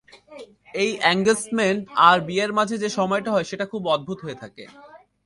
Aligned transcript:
এই 0.73 0.91
এঙ্গেছমেন্ট 1.13 1.81
আর 2.07 2.17
বিয়ের 2.27 2.51
মাঝে 2.57 2.75
যে 2.77 2.89
সময়টা 2.89 3.29
হয় 3.31 3.47
সেটা 3.49 3.65
খুব 3.65 3.81
অদ্ভুত 3.87 4.19
হয়ে 4.25 4.41
থাকে। 4.43 4.63